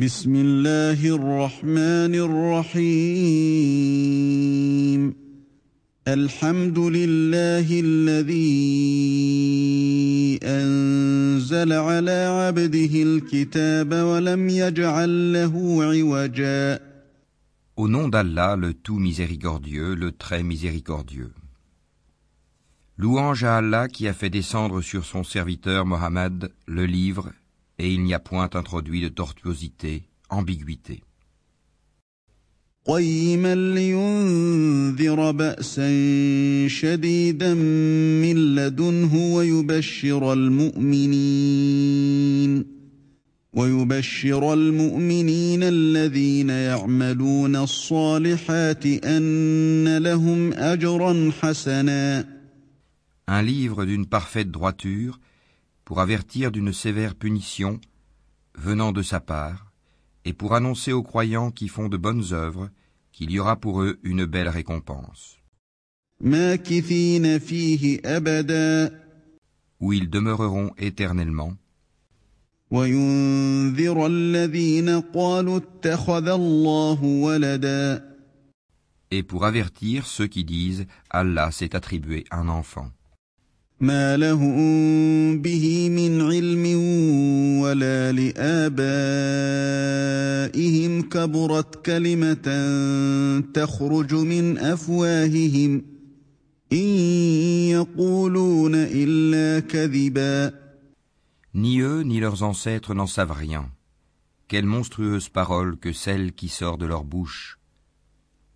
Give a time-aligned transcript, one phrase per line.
[0.00, 2.14] بسم الله الرحمن
[2.64, 2.90] الرحيم
[6.08, 8.40] الحمد لله الذي
[10.42, 16.80] أنزل على عبده الكتاب ولم يجعل له عوجا
[17.76, 21.32] Au nom d'Allah, le tout miséricordieux, le très miséricordieux.
[22.96, 27.32] Louange à Allah qui a fait descendre sur son serviteur Mohammed le livre,
[27.78, 31.02] et il n'y a point introduit de tortuosité, ambiguïté.
[32.86, 35.88] قيما لينذر بأسا
[36.68, 41.60] شديدا من لدنه ويبشر المؤمنين
[43.52, 52.40] ويبشر المؤمنين الذين يعملون الصالحات أن لهم أجرا حسنا
[53.28, 55.20] Un livre d'une parfaite droiture
[55.85, 57.79] pour avertir d'une sévère punition
[58.55, 59.71] venant de sa part,
[60.25, 62.69] et pour annoncer aux croyants qui font de bonnes œuvres
[63.11, 65.37] qu'il y aura pour eux une belle récompense.
[69.79, 71.53] Où ils demeureront éternellement.
[79.11, 82.89] Et pour avertir ceux qui disent Allah s'est attribué un enfant.
[83.80, 86.64] ما لهم به من علم
[87.60, 88.62] ولا لآبائهم
[91.02, 92.46] كبرت كلمة
[93.54, 95.82] تخرج من أفواههم
[96.72, 96.86] إن
[97.68, 100.60] يقولون إلا كذبا
[101.52, 103.68] Ni eux ni leurs ancêtres n'en savent rien.
[104.46, 107.58] Quelle monstrueuse parole que celle qui sort de leur bouche.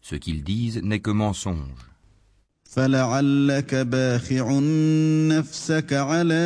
[0.00, 1.87] Ce qu'ils disent n'est que mensonge.
[2.69, 4.59] فلعلك باخع
[5.29, 6.45] نفسك على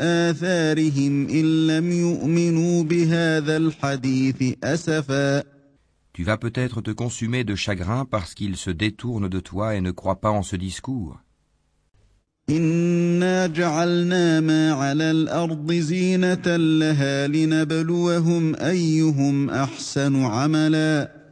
[0.00, 5.42] آثارهم إن لم يؤمنوا بهذا الحديث أسفا
[6.14, 9.90] Tu vas peut-être te consumer de chagrin parce qu'ils se détournent de toi et ne
[9.90, 11.20] croient pas en ce discours.
[12.50, 21.25] إنا جعلنا ما على الأرض زينة لها لنبلوهم أيهم أحسن عملا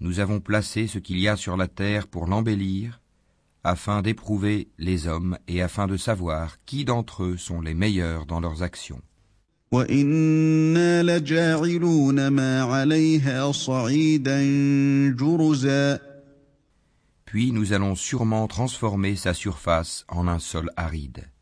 [0.00, 3.00] nous avons placé ce qu'il y a sur la terre pour l'embellir,
[3.64, 8.40] afin d'éprouver les hommes et afin de savoir qui d'entre eux sont les meilleurs dans
[8.40, 9.00] leurs actions.
[17.24, 21.33] Puis nous allons sûrement transformer sa surface en un sol aride.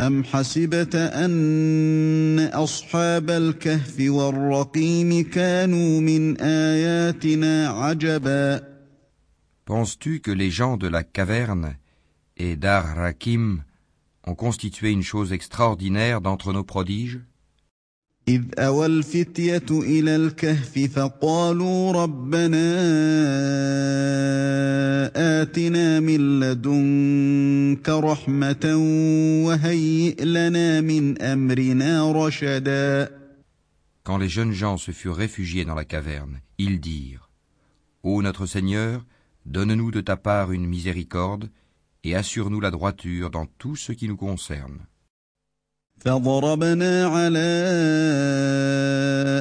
[0.00, 8.76] أم حسبت أن أصحاب الكهف والرقيم كانوا من آياتنا عجبا
[9.64, 11.76] Penses-tu que les gens de la caverne
[12.36, 13.64] et d'Ar Rakim
[14.24, 17.20] ont constitué une chose extraordinaire d'entre nos prodiges
[18.28, 22.66] إذ أوى الفتية إلى الكهف فقالوا ربنا
[25.42, 28.74] آتنا من لدنك رحمة
[29.46, 33.10] وهيئ لنا من أمرنا رشدا
[34.02, 37.30] Quand les jeunes gens se furent réfugiés dans la caverne, ils dirent
[38.02, 39.04] Ô notre Seigneur,
[39.44, 41.48] donne-nous de ta part une miséricorde
[42.02, 44.86] et assure-nous la droiture dans tout ce qui nous concerne.
[46.06, 47.48] فضربنا على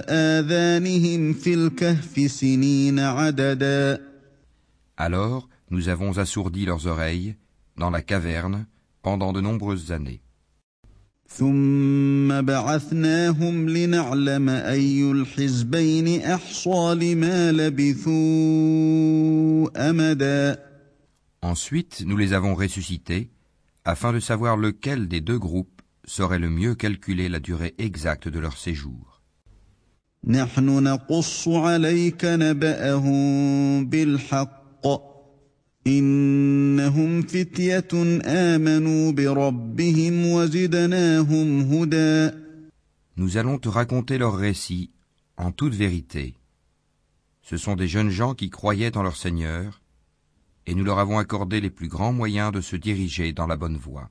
[0.09, 4.01] آذانهم في الكهف سنين عددا
[4.97, 7.35] Alors nous avons assourdi leurs oreilles
[7.77, 8.65] dans la caverne
[9.03, 10.21] pendant de nombreuses années.
[11.27, 18.09] ثم بعثناهم لنعلم أي الحزبين أحصى لما لبثوا
[19.89, 20.65] أمدا
[21.43, 23.29] Ensuite, nous les avons ressuscités
[23.83, 28.38] afin de savoir lequel des deux groupes saurait le mieux calculer la durée exacte de
[28.38, 29.20] leur séjour.
[43.16, 44.90] Nous allons te raconter leur récit
[45.36, 46.34] en toute vérité.
[47.42, 49.80] Ce sont des jeunes gens qui croyaient en leur Seigneur,
[50.66, 53.78] et nous leur avons accordé les plus grands moyens de se diriger dans la bonne
[53.78, 54.10] voie.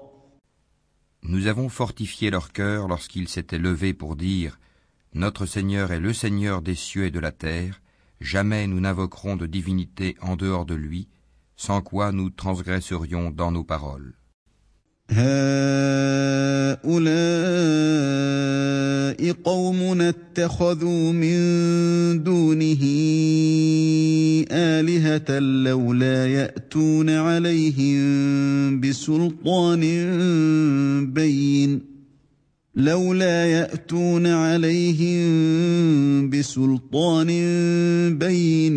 [1.31, 4.59] Nous avons fortifié leur cœur lorsqu'ils s'étaient levés pour dire
[5.13, 7.81] Notre Seigneur est le Seigneur des cieux et de la terre,
[8.19, 11.07] jamais nous n'invoquerons de divinité en dehors de lui,
[11.55, 14.13] sans quoi nous transgresserions dans nos paroles.
[15.11, 16.91] هؤلاء
[19.43, 21.37] قومنا اتخذوا من
[22.23, 22.83] دونه
[24.51, 29.81] آلهة لولا يأتون عليهم بسلطان
[31.13, 31.90] بين.
[32.76, 37.28] ياتون عليهم بسلطان
[38.18, 38.76] بين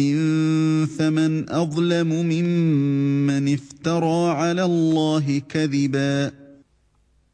[0.86, 6.32] فمن اظلم ممن افترى على الله كذبا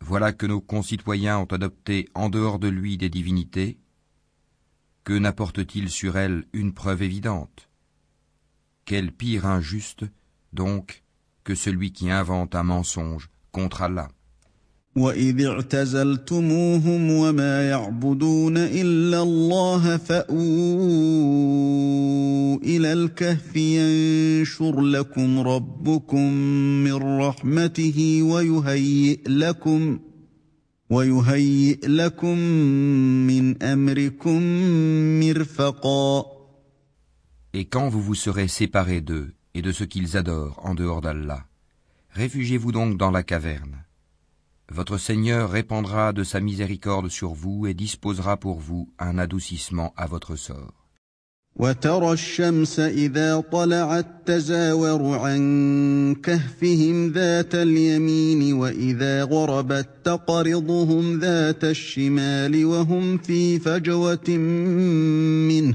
[0.08, 3.80] Voilà que nos concitoyens ont adopté en dehors de lui des divinités.
[5.04, 7.70] Que n'apporte-t-il sur elles une preuve évidente
[8.86, 10.06] Quel pire injuste,
[10.54, 11.04] donc,
[11.44, 14.10] que celui qui invente un mensonge contre Allah
[14.97, 20.41] واذ اعتزلتموهم وما يعبدون الا الله فاووا
[22.63, 26.33] إلى الكهف ينشر لكم ربكم
[26.85, 29.99] من رحمته ويهيئ لكم
[30.91, 32.39] ويهيئ لكم
[33.27, 34.43] من امركم
[35.21, 36.25] مرفقا
[37.53, 41.45] Et quand vous vous serez séparés d'eux et de ce qu'ils adorent en dehors d'Allah,
[42.11, 43.85] réfugiez-vous donc dans la caverne.
[44.73, 50.07] Votre Seigneur répandra de sa miséricorde sur vous et disposera pour vous un adoucissement à
[50.07, 50.75] votre sort.
[51.57, 63.19] وترى الشمس إذا طلعت تزاور عن كهفهم ذات اليمين وإذا غربت تقرضهم ذات الشمال وهم
[63.19, 64.31] في فجوة
[65.49, 65.75] منه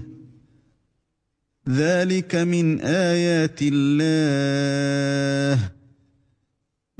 [1.69, 5.74] ذلك من آيات الله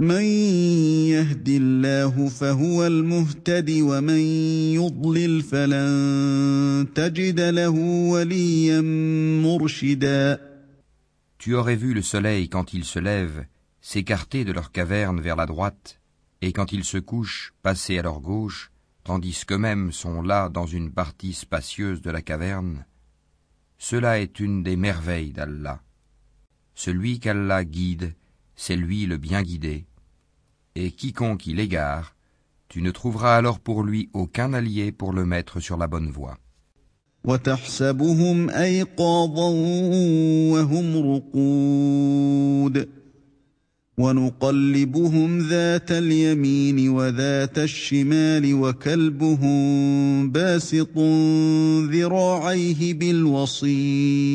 [0.01, 0.25] من
[1.13, 4.19] يهد الله فهو المهتد ومن
[4.75, 7.71] يضلل فلن تجد له
[8.11, 8.81] وليا
[9.45, 10.51] مرشدا
[11.39, 13.45] Tu aurais vu le soleil quand il se lève
[13.83, 16.01] s'écarter de leur caverne vers la droite,
[16.41, 18.71] et quand il se couche passer à leur gauche,
[19.05, 22.87] tandis qu'eux-mêmes sont là dans une partie spacieuse de la caverne.
[23.79, 25.83] Cela est une des merveilles d'Allah.
[26.75, 28.15] Celui qu'Allah guide,
[28.57, 29.87] c'est lui le bien guidé.
[30.75, 32.15] Et quiconque il égare,
[32.69, 36.39] tu ne trouveras alors pour lui aucun allié pour le mettre sur la bonne voie.
[37.25, 39.49] وتحسبهم ايقاظا
[40.53, 42.89] وهم رقود
[43.99, 50.99] ونقلبهم ذات اليمين وذات الشمال وكلبهم باسط
[51.93, 54.31] ذراعيه بالوصيد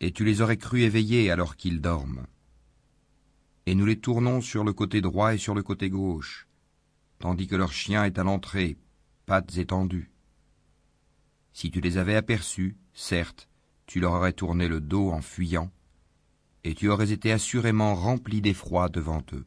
[0.00, 2.26] Et tu les aurais crus éveillés alors qu'ils dorment.
[3.66, 6.46] Et nous les tournons sur le côté droit et sur le côté gauche,
[7.18, 8.76] tandis que leur chien est à l'entrée,
[9.26, 10.12] pattes étendues.
[11.52, 13.48] Si tu les avais aperçus, certes,
[13.86, 15.72] tu leur aurais tourné le dos en fuyant,
[16.62, 19.46] et tu aurais été assurément rempli d'effroi devant eux.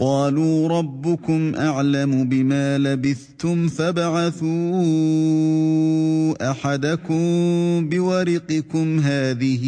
[0.00, 4.50] قالوا ربكم أعلم بما لبثتم فابعثوا
[6.50, 7.18] أحدكم
[7.88, 9.64] بورقكم هذه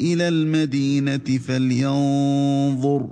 [0.00, 3.10] إلى المدينة فلينظر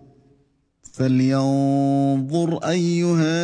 [1.01, 3.41] فلينظر ايها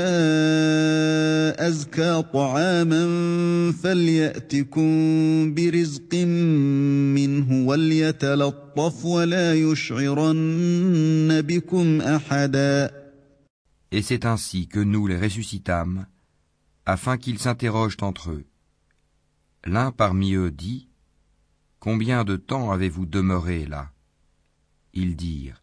[1.68, 3.04] ازكى طعاما
[3.72, 4.90] فلياتكم
[5.54, 6.16] برزق
[7.16, 12.92] منه وليتلطف ولا يشعرن بكم احدا
[13.90, 16.08] Et c'est ainsi que nous les ressuscitâmes,
[16.86, 18.44] afin qu'ils s'interrogent entre eux.
[19.66, 20.90] L'un parmi eux dit
[21.80, 23.92] Combien de temps avez-vous demeuré là
[24.94, 25.61] Ils dirent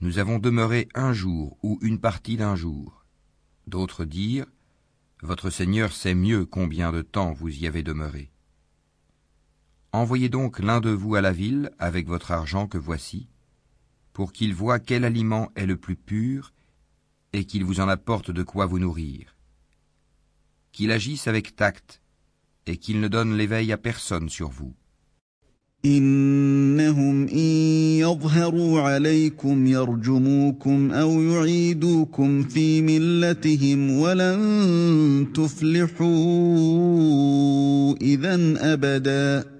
[0.00, 3.04] nous avons demeuré un jour ou une partie d'un jour.
[3.66, 4.46] D'autres dirent,
[5.22, 8.30] Votre Seigneur sait mieux combien de temps vous y avez demeuré.
[9.92, 13.28] Envoyez donc l'un de vous à la ville avec votre argent que voici,
[14.12, 16.52] pour qu'il voie quel aliment est le plus pur
[17.32, 19.36] et qu'il vous en apporte de quoi vous nourrir.
[20.70, 22.00] Qu'il agisse avec tact
[22.66, 24.76] et qu'il ne donne l'éveil à personne sur vous.
[25.85, 27.49] إنهم إن
[27.99, 36.07] يظهروا عليكم يرجموكم أو يعيدوكم في ملتهم ولن تفلحوا
[38.01, 39.53] إذا أبدا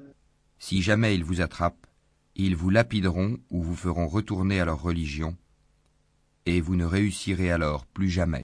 [0.59, 1.85] Si jamais ils vous attrapent,
[2.37, 5.35] ils vous lapideront ou vous feront retourner à leur religion,
[6.45, 8.43] et vous ne réussirez alors plus jamais.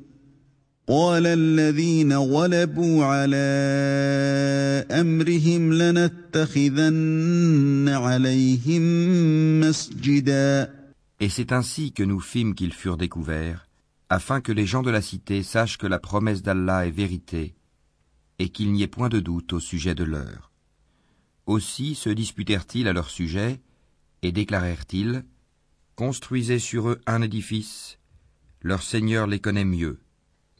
[0.88, 3.36] قال الذين غلبوا على
[4.90, 6.94] امرهم لنتخذن
[7.88, 8.82] عليهم
[9.60, 10.76] مسجدا
[11.18, 13.66] Et c'est ainsi que nous fîmes qu'ils furent découverts,
[14.10, 17.54] afin que les gens de la cité sachent que la promesse d'Allah est vérité,
[18.38, 20.52] et qu'il n'y ait point de doute au sujet de l'heure.
[21.46, 23.60] Aussi se disputèrent-ils à leur sujet,
[24.22, 25.24] et déclarèrent-ils,
[25.96, 27.98] Construisez sur eux un édifice,
[28.60, 29.98] leur Seigneur les connaît mieux.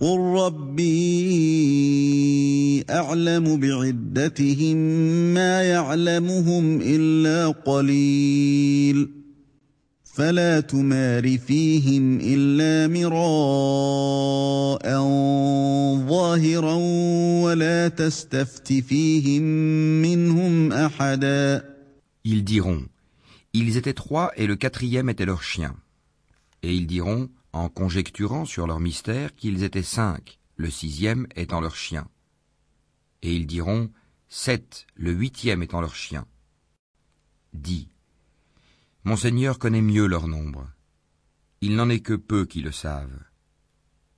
[0.00, 0.84] قل ربي
[2.90, 4.76] اعلم بعدتهم
[5.34, 9.08] ما يعلمهم الا قليل
[10.04, 13.18] فلا تمار فيهم الا مراء
[16.08, 16.74] ظاهرا
[17.42, 19.42] ولا تستفت فيهم
[20.02, 21.64] منهم احدا
[22.24, 22.82] Ils diront
[23.52, 25.74] Ils étaient trois et le quatrième était leur chien.
[26.62, 27.28] Et ils diront
[27.58, 32.08] en conjecturant sur leur mystère qu'ils étaient cinq, le sixième étant leur chien.
[33.22, 33.90] Et ils diront
[34.28, 36.26] sept, le huitième étant leur chien.
[37.52, 37.88] Dis,
[39.04, 40.70] Mon Seigneur connaît mieux leur nombre.
[41.60, 43.24] Il n'en est que peu qui le savent.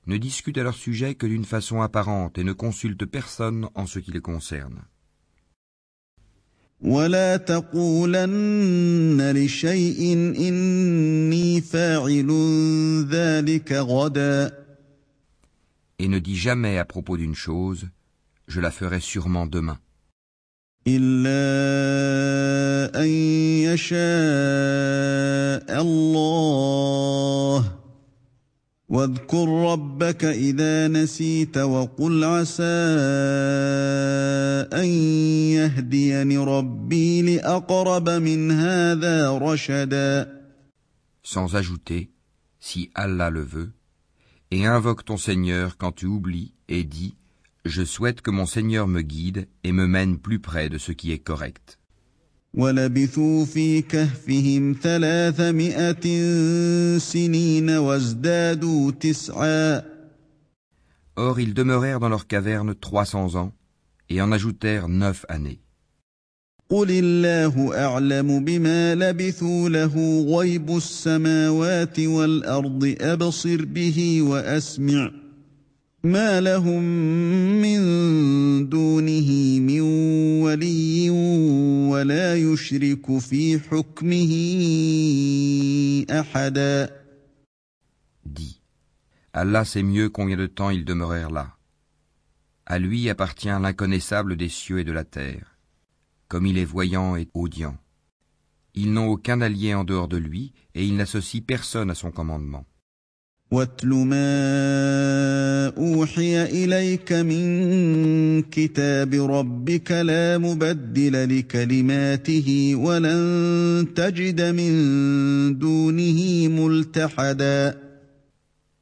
[0.07, 3.99] Ne discute à leur sujet que d'une façon apparente et ne consulte personne en ce
[3.99, 4.85] qui les concerne.
[6.82, 12.30] ولا تقولن لشيء إني فاعل
[13.10, 14.66] ذلك غدا
[15.98, 17.88] Et ne dis jamais à propos d'une chose,
[18.50, 19.78] je la ferai sûrement demain.
[20.88, 21.42] إلا
[23.02, 23.08] أن
[23.74, 23.96] يشاء
[25.82, 27.72] الله
[28.90, 32.64] واذكر ربك إذا نسيت وقل عسى
[34.74, 34.86] أن
[35.58, 40.36] يهديني ربي لأقرب من هذا رشدا
[41.24, 42.12] Sans ajouter,
[42.60, 43.74] si Allah le veut,
[44.52, 47.16] et invoque ton Seigneur quand tu oublies et dis
[47.66, 51.12] Je souhaite que mon Seigneur me guide et me mène plus près de ce qui
[51.12, 51.79] est correct.».
[52.55, 56.05] ولبثوا في كهفهم ثلاثمائة
[56.99, 59.83] سنين وازدادوا تسعا
[61.17, 63.53] Or ils demeurèrent dans leur caverne trois cents ans
[64.09, 65.61] et en ajoutèrent neuf années.
[66.71, 75.11] قل الله أعلم بما لبثوا له غيب السماوات والأرض أبصر به وأسمع
[76.06, 76.84] ما لهم
[77.62, 77.80] من
[78.70, 79.82] دونه من
[80.42, 81.10] ولي
[81.90, 84.32] ولا يشرك في حكمه
[86.20, 86.90] أحدا
[88.26, 88.60] Dis,
[89.34, 91.58] Allah sait mieux combien de temps ils demeurèrent là.
[92.66, 95.58] À lui appartient l'inconnaissable des cieux et de la terre,
[96.28, 97.78] comme il est voyant et audient.
[98.74, 102.66] Ils n'ont aucun allié en dehors de lui, et il n'associe personne à son commandement.
[103.56, 114.74] واتل ما أوحي إليك من كتاب ربك لا مبدل لكلماته ولن تجد من
[115.60, 117.86] دونه ملتحدا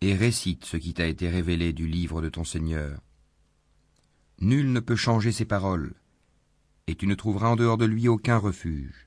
[0.01, 2.99] Et récite ce qui t'a été révélé du livre de ton Seigneur.
[4.41, 5.93] Nul ne peut changer ses paroles,
[6.87, 9.06] et tu ne trouveras en dehors de lui aucun refuge.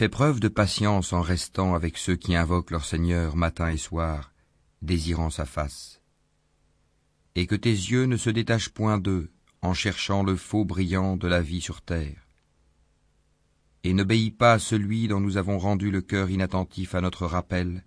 [0.00, 4.32] Fais preuve de patience en restant avec ceux qui invoquent leur Seigneur matin et soir,
[4.80, 6.00] désirant sa face.
[7.34, 9.30] Et que tes yeux ne se détachent point d'eux
[9.60, 12.26] en cherchant le faux brillant de la vie sur terre.
[13.84, 17.84] Et n'obéis pas à celui dont nous avons rendu le cœur inattentif à notre rappel,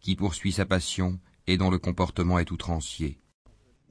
[0.00, 3.21] qui poursuit sa passion et dont le comportement est outrancier.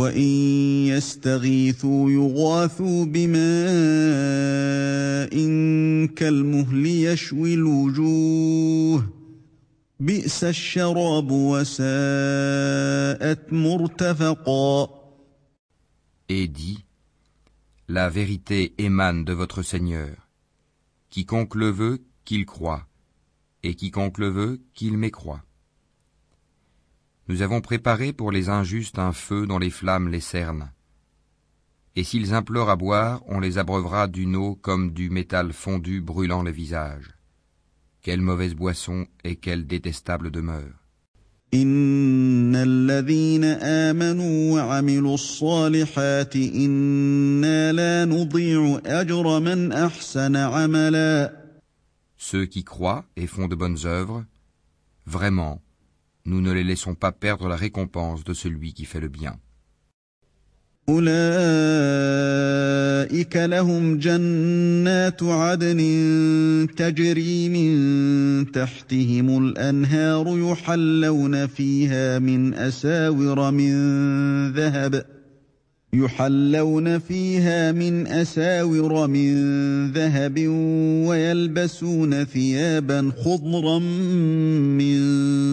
[0.00, 3.46] وان يستغيثوا يغاثوا بماء
[6.14, 9.12] كالمهل يشوي الوجوه
[10.00, 11.82] بئس الشراب وساءت
[13.52, 14.96] مرتفقا
[16.28, 16.84] Et dis,
[17.86, 20.28] la vérité émane de votre Seigneur.
[21.08, 22.84] Quiconque le veut, qu'il croit,
[23.62, 25.44] et quiconque le veut, qu'il mécroit.
[27.31, 30.69] Nous avons préparé pour les injustes un feu dont les flammes les cernent.
[31.95, 36.43] Et s'ils implorent à boire, on les abreuvera d'une eau comme du métal fondu brûlant
[36.43, 37.15] le visage.
[38.01, 40.73] Quelle mauvaise boisson et quelle détestable demeure.
[52.17, 54.25] Ceux qui croient et font de bonnes œuvres,
[55.05, 55.61] vraiment,
[56.24, 59.38] nous ne les laissons pas perdre la récompense de celui qui fait le bien.
[60.88, 61.06] أولئك
[63.36, 65.80] لهم جنات عدن
[66.76, 73.72] تجري من تحتهم الأنهار يحلون فيها من أساور من
[74.52, 75.04] ذهب
[75.93, 79.31] يحلون فيها من أساور من
[79.91, 80.47] ذهب
[81.07, 83.79] ويلبسون ثيابا خضرا
[84.79, 84.99] من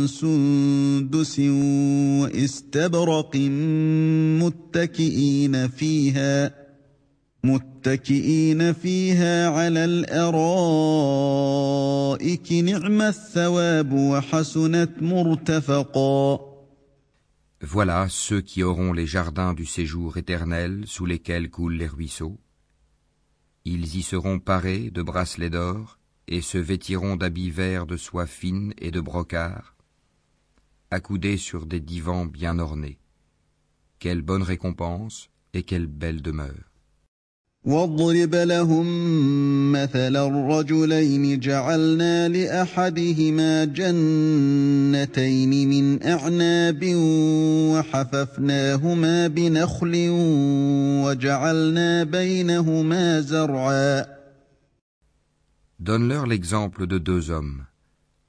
[0.07, 1.39] سندس
[2.21, 3.37] واستبرق
[4.43, 6.51] متكئين فيها
[7.45, 10.53] متكئين فيها على الأرائك
[12.53, 16.48] نعم الثواب وحسنت مرتفقا.
[17.61, 22.39] Voilà ceux qui auront les jardins du séjour éternel sous lesquels coulent les ruisseaux.
[23.65, 28.75] Ils y seront parés de bracelets d'or et se vêtiront d'habits verts de soie fine
[28.79, 29.77] et de brocart,
[30.91, 33.01] accoudés sur des divans bien ornés.
[33.99, 36.68] Quelle bonne récompense et quelle belle demeure.
[37.66, 38.86] واضرب لهم
[39.72, 46.82] مثل الرجلين جعلنا لاحدهما جنتين من اعناب
[47.74, 50.08] وحففناهما بنخل
[51.06, 54.06] وجعلنا بينهما زرعا
[55.80, 57.66] Donne-leur l'exemple de deux hommes.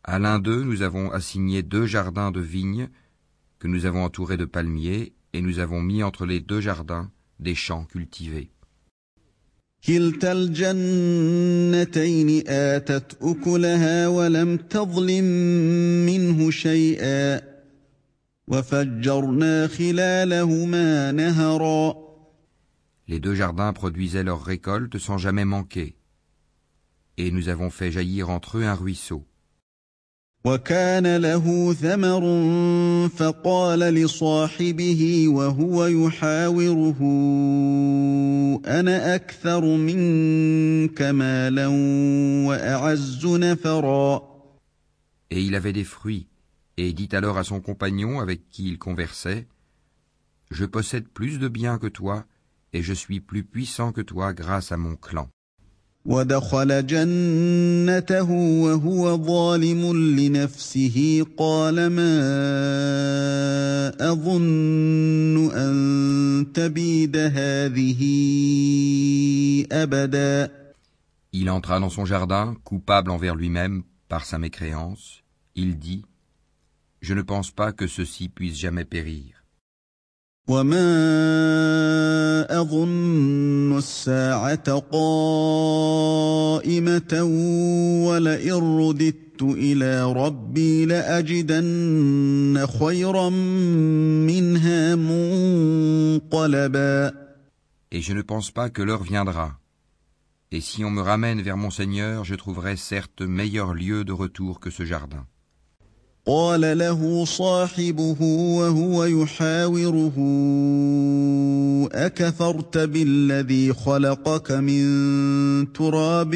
[0.02, 2.88] À l'un d'eux, nous avons assigné deux jardins de vignes
[3.60, 7.54] que nous avons entourés de palmiers et nous avons mis entre les deux jardins des
[7.54, 8.50] champs cultivés.
[9.86, 15.24] كلتا الجنتين آتت أكلها ولم تظلم
[16.06, 17.40] منه شيئا
[18.48, 22.04] وفجرنا خلالهما نهرا
[23.06, 25.98] Les deux jardins produisaient leurs récoltes sans jamais manquer.
[27.18, 29.26] Et nous avons fait jaillir entre eux un ruisseau.
[30.46, 32.22] وكان له ثمر
[33.08, 37.00] فقال لصاحبه وهو يحاوره
[38.66, 41.66] انا اكثر منك مالا
[42.46, 44.34] واعز نفرا
[45.30, 46.28] Et il avait des fruits,
[46.76, 49.46] et dit alors à son compagnon avec qui il conversait,
[50.50, 52.26] Je possède plus de biens que toi,
[52.74, 55.28] et je suis plus puissant que toi grâce à mon clan.
[56.06, 58.30] ودخل جنته
[58.62, 62.12] وهو ظالم لنفسه قال ما
[64.12, 68.00] اظن ان تبيد هذه
[69.72, 70.50] ابدا
[71.32, 75.22] Il entra dans son jardin, coupable envers lui-même par sa mécréance.
[75.56, 76.04] Il dit
[77.00, 79.37] Je ne pense pas que ceci puisse jamais périr.
[80.48, 80.86] وما
[82.60, 86.02] اظن الساعه قائمه
[88.08, 93.28] ولئن رددت الى ربي لاجدن خيرا
[94.28, 94.94] منها
[96.20, 96.44] منقلبا
[97.90, 99.58] Et je ne pense pas que l'heure viendra.
[100.50, 104.60] Et si on me ramène vers mon Seigneur, je trouverai certes meilleur lieu de retour
[104.60, 105.26] que ce jardin.
[106.29, 108.21] قال له صاحبه
[108.59, 110.15] وهو يحاوره
[111.91, 114.83] أكفرت بالذي خلقك من
[115.73, 116.35] تراب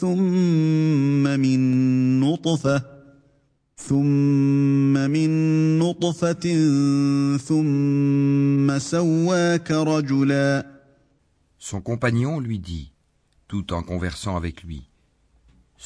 [0.00, 1.60] ثم من
[2.20, 2.82] نطفة
[3.76, 5.30] ثم من
[5.78, 6.46] نطفة
[7.38, 10.66] ثم سواك رجلا.
[11.58, 12.92] Son compagnon lui dit,
[13.46, 14.88] tout en conversant avec lui,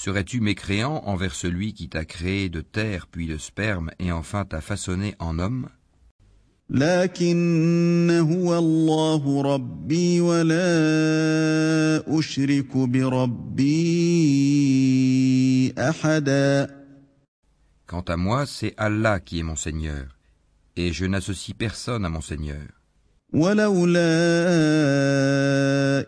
[0.03, 4.63] Serais-tu mécréant envers celui qui t'a créé de terre puis de sperme et enfin t'a
[4.63, 5.69] façonné en homme?
[17.87, 20.17] Quant à moi, c'est Allah qui est mon Seigneur,
[20.77, 22.80] et je n'associe personne à mon Seigneur.
[23.33, 24.01] ولولا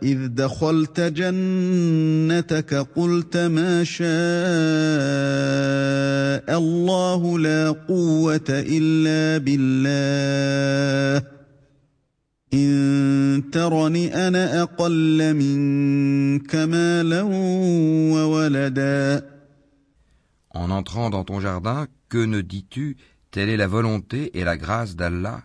[0.03, 4.09] إذ دخلت جنتك قلت ما شاء
[6.59, 11.27] الله لا قوة إلا بالله.
[12.55, 17.23] إن ترني أنا أقل منك مالا
[18.13, 19.23] وولدا.
[20.55, 22.97] En entrant dans ton jardin, que ne dis-tu?
[23.31, 25.45] Telle est la volonté et la grâce d'Allah.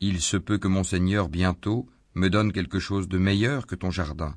[0.00, 3.90] Il se peut que mon Seigneur bientôt me donne quelque chose de meilleur que ton
[3.90, 4.36] jardin,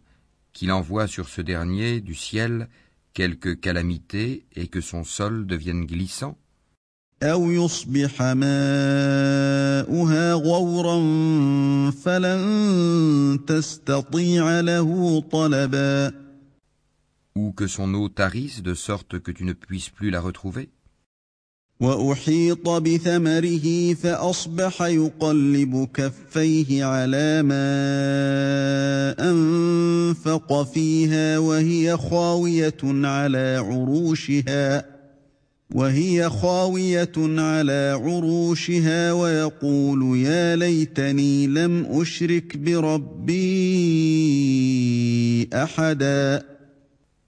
[0.53, 2.69] qu'il envoie sur ce dernier du ciel
[3.13, 6.37] quelque calamité et que son sol devienne glissant.
[17.35, 20.69] Ou que son eau tarisse de sorte que tu ne puisses plus la retrouver.
[21.79, 27.69] وأحيط بثمره فأصبح يقلب كفيه على ما
[29.31, 34.85] أنفق فيها وهي خاوية على عروشها
[35.75, 43.39] وهي خاوية على عروشها ويقول يا ليتني لم أشرك بربي
[45.53, 46.43] أحدا.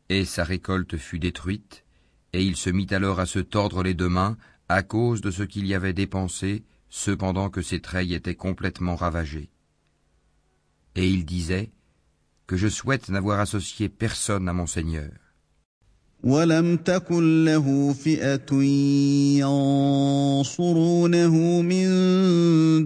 [0.10, 1.84] Et sa récolte fut détruite,
[2.33, 4.37] et il se mit alors à se tordre les deux mains
[4.69, 9.51] à cause de ce qu'il y avait dépensé, cependant que ses treilles étaient complètement ravagées.
[10.97, 11.71] Et il disait,
[12.47, 15.11] que je souhaite n'avoir associé personne à mon Seigneur.
[16.25, 18.53] ولم تكن له فئة
[20.43, 21.87] ينصرونه من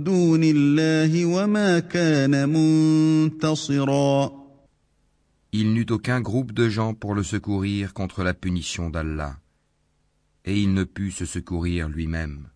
[0.04, 4.32] دون الله وما كان منتصرا
[5.57, 9.37] il n'eut aucun groupe de gens pour le secourir contre la punition d'Allah,
[10.43, 12.49] et il ne put se secourir lui-même.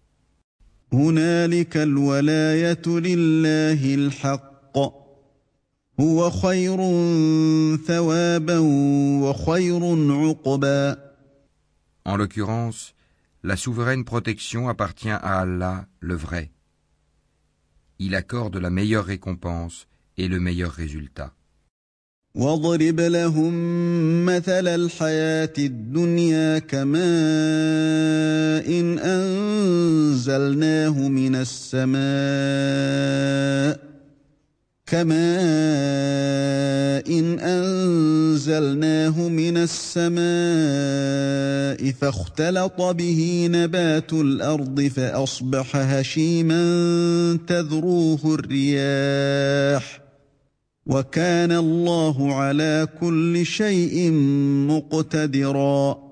[12.05, 12.95] En l'occurrence,
[13.43, 16.51] la souveraine protection appartient à Allah, le vrai.
[17.97, 21.33] Il accorde la meilleure récompense et le meilleur résultat.
[22.35, 23.53] واضرب لهم
[24.25, 26.99] مثل الحياة الدنيا كماء
[28.79, 31.99] إن أنزلناه من السماء
[34.87, 35.19] كماء
[37.19, 40.19] إن أنزلناه من السماء
[41.91, 46.59] فاختلط به نبات الأرض فأصبح هشيما
[47.47, 50.08] تذروه الرياح
[50.88, 54.12] وكان الله على كل شيء
[54.68, 56.04] مقتدرا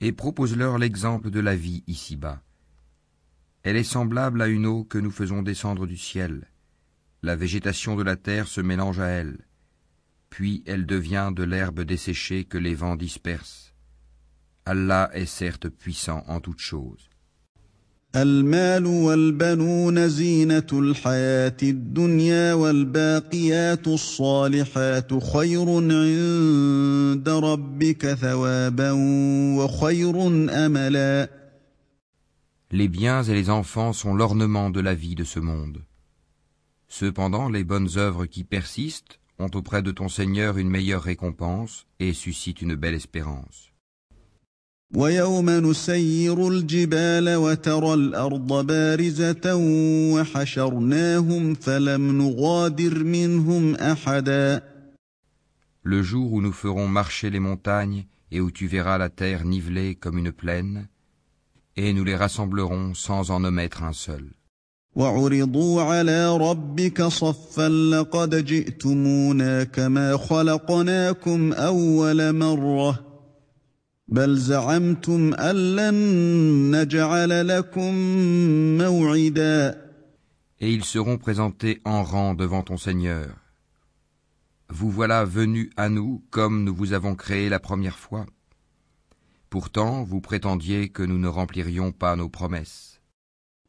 [0.00, 2.42] Et propose-leur l'exemple de la vie ici-bas.
[3.62, 6.50] Elle est semblable à une eau que nous faisons descendre du ciel.
[7.22, 9.38] La végétation de la terre se mélange à elle,
[10.28, 13.74] puis elle devient de l'herbe desséchée que les vents dispersent.
[14.66, 17.08] Allah est certes puissant en toutes choses.
[18.16, 28.90] المال والبنون زينة الحياة الدنيا والباقيات الصالحات خير عند ربك ثوابا
[29.58, 30.26] وخير
[30.66, 31.28] أملا
[32.72, 35.84] Les biens et les enfants sont l'ornement de la vie de ce monde.
[36.88, 42.12] Cependant, les bonnes œuvres qui persistent ont auprès de ton Seigneur une meilleure récompense et
[42.12, 43.69] suscitent une belle espérance.
[44.95, 49.55] ويوم نسير الجبال وترى الأرض بارزه
[50.13, 54.61] وحشرناهم فلم نغادر منهم احدا
[55.83, 59.95] Le jour où nous ferons marcher les montagnes et où tu verras la terre nivelée
[59.95, 60.87] comme une plaine,
[61.75, 64.25] et nous les rassemblerons sans en omettre un seul.
[64.95, 73.10] وعرضوا على ربك صفا لقد جئتمونا كما خلقناكم اول مره
[74.10, 75.96] بل زعمتم ان لن
[76.70, 77.94] نجعل لكم
[78.78, 79.86] موعدا
[80.58, 83.26] Et ils seront présentés en rang devant ton Seigneur.
[84.70, 88.24] Vous voilà venus à nous comme nous vous avons créé la première fois.
[89.50, 92.96] Pourtant, vous prétendiez que nous ne remplirions pas nos promesses.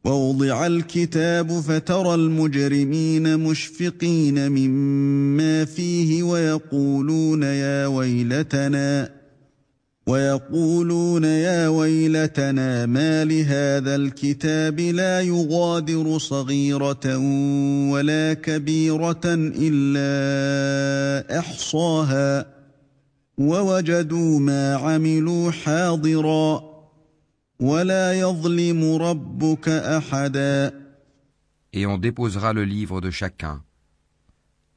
[0.05, 9.17] ووضع الكتاب فترى المجرمين مشفقين مما فيه ويقولون يا ويلتنا
[10.06, 17.16] ويقولون يا ويلتنا ما لهذا الكتاب لا يغادر صغيرة
[17.92, 22.46] ولا كبيرة إلا أحصاها
[23.38, 26.72] ووجدوا ما عملوا حاضرا
[27.60, 30.82] ولا يظلم ربك أحدا
[31.74, 33.62] Et on déposera le livre de chacun.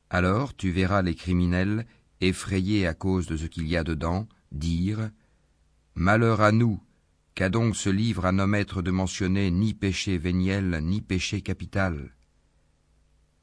[0.09, 1.85] Alors tu verras les criminels
[2.21, 5.11] effrayés à cause de ce qu'il y a dedans, dire
[5.95, 6.81] Malheur à nous,
[7.35, 12.13] qu'a donc ce livre à nos maîtres de mentionner ni péché véniel ni péché capital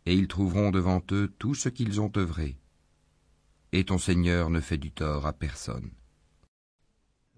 [0.07, 2.59] Et ils trouveront devant eux tout ce qu'ils ont œuvré.
[3.73, 5.91] Et ton Seigneur ne fait du tort à personne.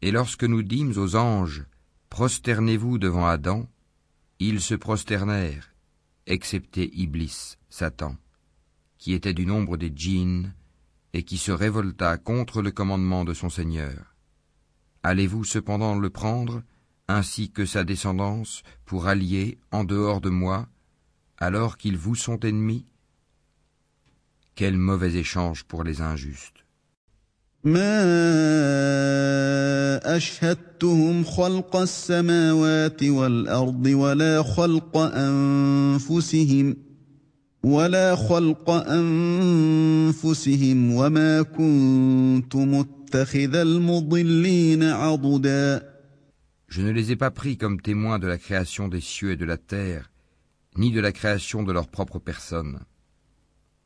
[0.00, 1.64] Et lorsque nous dîmes aux anges,
[2.08, 3.68] prosternez-vous devant Adam,
[4.38, 5.74] ils se prosternèrent,
[6.26, 8.16] excepté Iblis, Satan,
[8.98, 10.52] qui était du nombre des djinns
[11.14, 14.14] et qui se révolta contre le commandement de son Seigneur.
[15.02, 16.62] Allez-vous cependant le prendre,
[17.08, 20.68] ainsi que sa descendance, pour allier en dehors de moi,
[21.38, 22.86] alors qu'ils vous sont ennemis?
[24.55, 26.57] quel mauvais échange pour les injustes.
[27.63, 27.97] ما
[30.15, 36.77] أشهدتهم خلق السماوات والأرض ولا خلق أنفسهم
[37.63, 38.69] ولا خلق
[39.69, 40.11] أنفسهم
[40.93, 45.97] وما كنت متخذ المضلين عضدا
[46.69, 49.45] Je ne les ai pas pris comme témoins de la création des cieux et de
[49.45, 50.11] la terre,
[50.75, 52.79] ni de la création de leur propre personne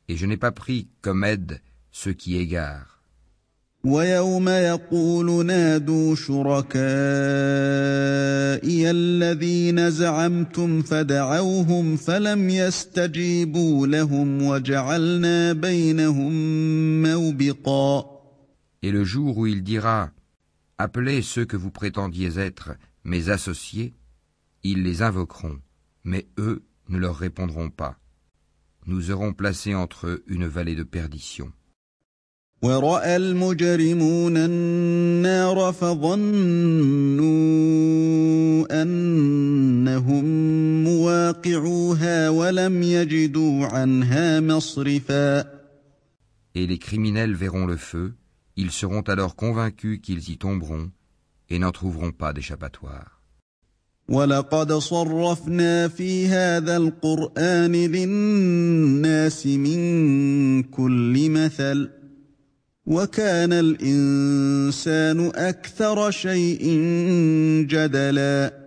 [0.07, 1.61] et je n'ai pas pris comme aide
[1.91, 2.91] ceux qui égarent.
[3.83, 6.81] ويوم يقول نادوا شركائي
[8.91, 16.31] الذين زعمتم فدعوهم فلم يستجيبوا لهم وجعلنا بينهم
[17.01, 18.11] موبقا
[18.83, 20.11] Et le jour où il dira
[20.77, 22.71] Appelez ceux que vous prétendiez être
[23.03, 23.93] mes associés,
[24.63, 25.59] ils les invoqueront,
[26.03, 27.97] mais eux ne leur répondront pas
[28.86, 31.52] nous aurons placé entre eux une vallée de perdition.
[46.54, 48.14] Et les criminels verront le feu,
[48.56, 50.90] ils seront alors convaincus qu'ils y tomberont
[51.50, 53.15] et n'en trouveront pas d'échappatoire.
[54.09, 61.89] ولقد صرفنا في هذا القرآن للناس من كل مثل
[62.85, 66.63] وكان الإنسان أكثر شيء
[67.67, 68.61] جدلا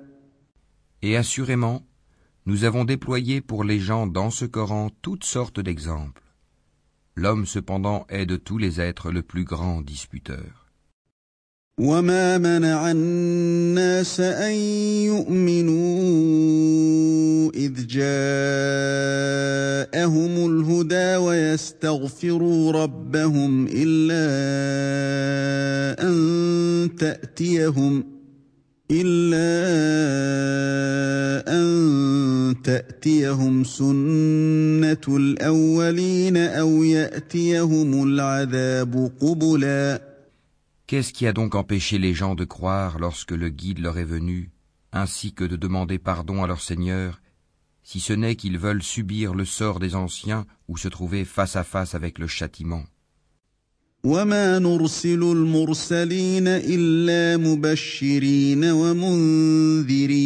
[1.02, 1.82] Et assurément,
[2.46, 6.22] nous avons déployé pour les gens dans ce Coran toutes sortes d'exemples.
[7.14, 10.57] L'homme cependant est de tous les êtres le plus grand disputeur.
[11.79, 14.53] وما منع الناس ان
[15.07, 15.89] يؤمنوا
[17.55, 18.03] اذ جاءهم
[20.49, 24.25] الهدى ويستغفروا ربهم الا
[26.07, 28.03] ان تاتيهم
[28.91, 29.49] إلا
[31.47, 40.08] أن تأتيهم سنة الأولين أو يأتيهم العذاب قبلا
[40.88, 44.50] Qu'est-ce qui a donc empêché les gens de croire lorsque le guide leur est venu,
[44.92, 47.20] ainsi que de demander pardon à leur Seigneur,
[47.82, 51.64] si ce n'est qu'ils veulent subir le sort des anciens ou se trouver face à
[51.64, 52.84] face avec le châtiment
[54.04, 60.24] وما نرسل المرسلين إلا مبشرين ومنذرين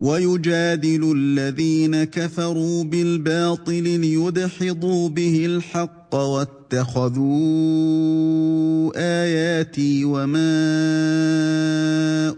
[0.00, 6.14] ويجادل الذين كفروا بالباطل ليدحضوا به الحق
[6.74, 7.30] واتخذوا
[8.96, 10.50] آياتي وما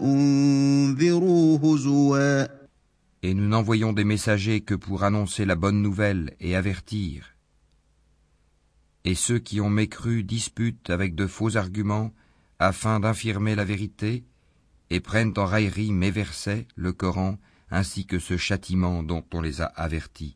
[0.01, 2.47] أنذروا هزوا
[3.25, 7.37] Et nous n'envoyons des messagers que pour annoncer la bonne nouvelle et avertir.
[9.05, 12.11] Et ceux qui ont mécru disputent avec de faux arguments
[12.59, 14.25] afin d'infirmer la vérité
[14.89, 17.37] et prennent en raillerie mes versets, le Coran,
[17.71, 20.35] ainsi que ce châtiment dont on les a avertis.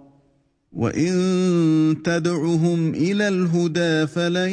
[0.72, 4.50] وإن تدعهم إلى الهدى فلن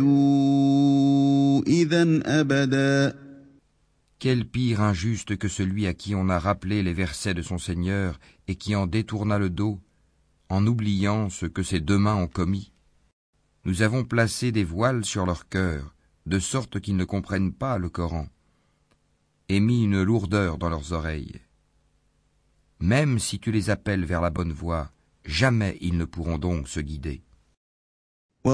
[0.00, 3.20] يهتدوا إذا أبدا
[4.18, 8.20] Quel pire injuste que celui à qui on a rappelé les versets de son Seigneur
[8.48, 9.80] et qui en détourna le dos
[10.50, 12.72] en oubliant ce que ses deux mains ont commis.
[13.64, 15.94] Nous avons placé des voiles sur leur cœur,
[16.26, 18.26] de sorte qu'ils ne comprennent pas le Coran,
[19.48, 21.40] et mis une lourdeur dans leurs oreilles.
[22.79, 24.91] Même si tu les appelles vers la bonne voie,
[25.25, 27.21] jamais ils ne pourront donc se guider.
[28.45, 28.49] Et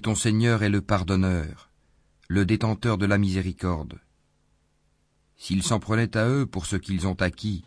[0.00, 1.70] ton Seigneur est le pardonneur,
[2.28, 3.98] le détenteur de la miséricorde.
[5.37, 7.63] S'ils s'en prenaient à eux pour ce qu'ils ont acquis,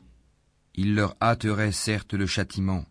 [0.75, 2.85] il leur hâterait certes le châtiment.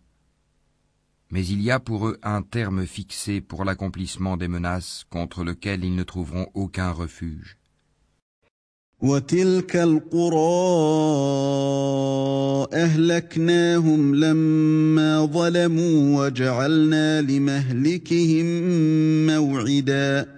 [1.32, 5.86] Mais il y a pour eux un terme fixé pour l'accomplissement des menaces contre lequel
[5.86, 7.58] ils ne trouveront aucun refuge.
[9.02, 10.38] وتلك القرى
[12.74, 18.46] اهلكناهم لما ظلموا وجعلنا لمهلكهم
[19.26, 20.35] موعدا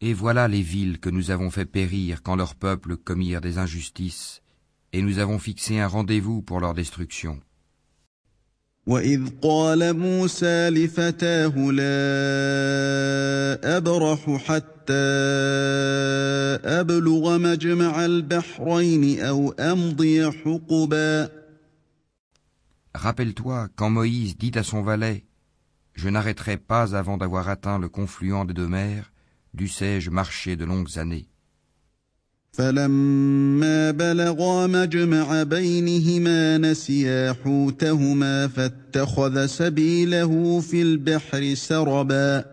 [0.00, 4.42] Et voilà les villes que nous avons fait périr quand leurs peuples commirent des injustices,
[4.92, 7.40] et nous avons fixé un rendez-vous pour leur destruction.
[8.86, 11.86] وإذ قال موسى لفتاه لا
[13.76, 14.92] أبرح حتى
[16.64, 21.30] أبلغ مجمع البحرين أو أمضي حقبا
[22.94, 25.24] Rappelle-toi quand Moïse dit à son valet
[25.94, 29.12] Je n'arrêterai pas avant d'avoir atteint le confluent des deux mers,
[29.58, 31.26] dussé-je marcher de longues années.
[32.54, 42.44] فلما بلغا مجمع بينهما نسيا حوتهما فاتخذ سبيله في البحر سربا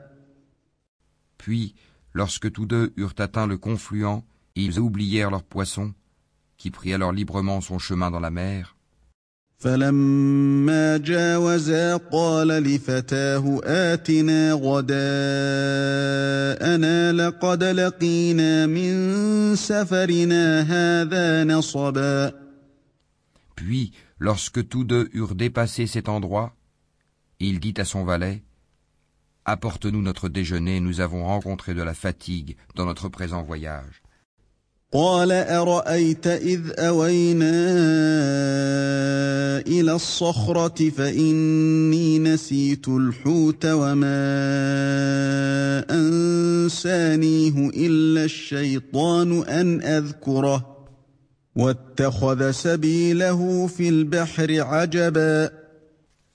[1.38, 1.76] Puis,
[2.14, 4.24] lorsque tous deux eurent atteint le confluent,
[4.56, 5.94] ils oublièrent leur poisson,
[6.58, 8.75] qui prit alors librement son chemin dans la mer.
[9.62, 14.92] فلما جاوزا قال لفتاه آتنا غداءنا
[17.12, 22.34] لقد لقينا من سفرنا هذا نصبا
[23.56, 26.56] Puis, lorsque tous deux eurent dépassé cet endroit,
[27.40, 28.42] il dit à son valet,
[29.46, 34.02] Apporte-nous notre déjeuner, nous avons rencontré de la fatigue dans notre présent voyage.
[34.97, 37.53] قال أرأيت إذ أوينا
[39.67, 44.25] إلى الصخرة فإني نسيت الحوت وما
[45.91, 50.87] أنسانيه إلا الشيطان أن أذكره
[51.57, 55.51] واتخذ سبيله في البحر عجبا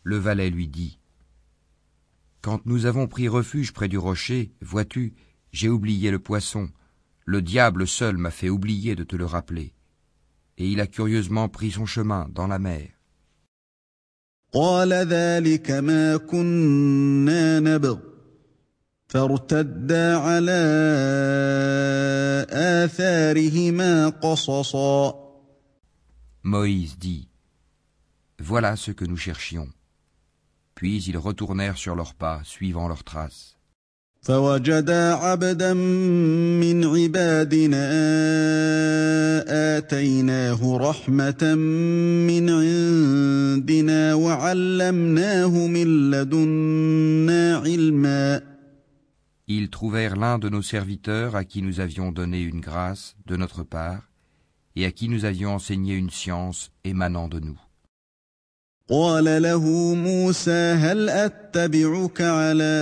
[0.03, 0.99] Le valet lui dit,
[2.41, 5.13] Quand nous avons pris refuge près du rocher, vois-tu,
[5.51, 6.69] j'ai oublié le poisson.
[7.30, 9.72] Le diable seul m'a fait oublier de te le rappeler.
[10.58, 12.90] Et il a curieusement pris son chemin dans la mer.
[19.08, 20.62] فارتدا على
[22.50, 25.26] آثارهما قصصا
[26.42, 27.28] Moïse dit
[28.38, 29.68] Voilà ce que nous cherchions.
[30.74, 33.56] Puis ils retournèrent sur leurs pas, suivant leurs traces.
[34.26, 37.84] فوجدا عبدا من عبادنا
[39.76, 41.54] آتيناه رحمة
[42.30, 48.42] من عندنا وعلمناه من لدنا علما
[49.48, 53.62] Ils trouvèrent l'un de nos serviteurs à qui nous avions donné une grâce de notre
[53.62, 54.10] part
[54.74, 57.60] et à qui nous avions enseigné une science émanant de nous.
[58.88, 62.76] قال له موسى هل أتبعك على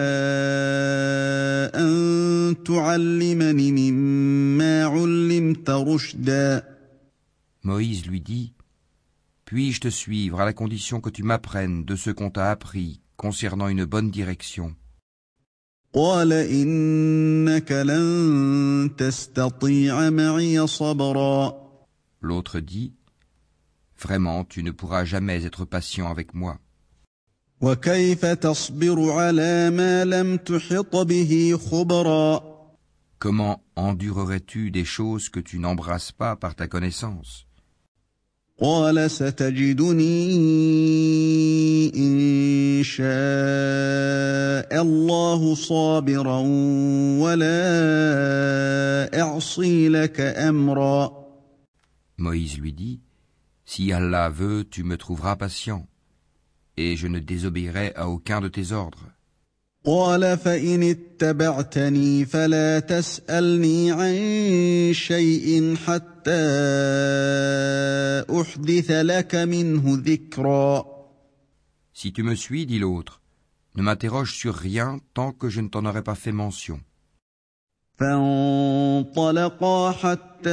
[1.74, 6.74] أن تعلمني مما علمت رشدا
[7.64, 8.52] Moïse lui dit
[9.46, 13.68] Puis-je te suivre à la condition que tu m'apprennes de ce qu'on t'a appris concernant
[13.68, 14.74] une bonne direction
[15.94, 21.64] قال إنك لن تستطيع معي صبرا
[22.20, 22.92] L'autre dit
[24.01, 26.57] Vraiment, tu ne pourras jamais être patient avec moi.
[33.19, 37.45] Comment endurerais-tu des choses que tu n'embrasses pas par ta connaissance?
[52.17, 52.99] Moïse lui dit
[53.68, 55.86] Si Allah veut, tu me trouveras patient,
[56.76, 59.14] et je ne désobéirai à aucun de tes ordres.
[59.86, 64.14] قال فإن اتبعتني فلا تسألني عن
[64.94, 66.44] شيء حتى
[68.40, 70.94] أحدث لك منه ذكرا
[71.92, 73.20] Si tu me suis, dit l'autre,
[73.76, 76.80] ne m'interroge sur rien tant que je ne t'en aurai pas fait mention.
[77.99, 80.49] فانطلقا حتى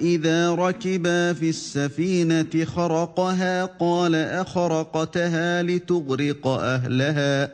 [0.00, 7.52] إذا ركبا في السفينة خرقها قال أخرقتها لتغرق أهلها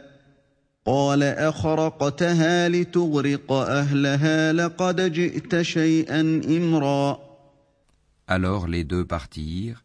[0.87, 7.31] قال أخرقتها لتغرق أهلها لقد جئت شيئا إمرا
[8.29, 9.83] Alors les deux partirent,